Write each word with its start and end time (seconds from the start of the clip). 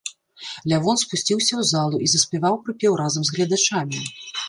Лявон 0.73 0.97
спусціўся 1.01 1.53
ў 1.61 1.67
залу 1.73 1.97
і 2.07 2.09
заспяваў 2.17 2.61
прыпеў 2.65 3.01
разам 3.07 3.23
з 3.33 3.41
гледачамі. 3.41 3.99